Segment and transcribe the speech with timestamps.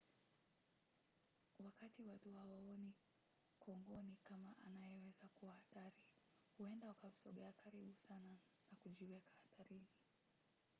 [1.59, 2.93] wakati watu hawaoni
[3.59, 5.95] kongoni kama anayeweza kuwa hatari
[6.57, 8.37] huenda wakamsogea karibu sana
[8.71, 9.87] na kujiweka hatarini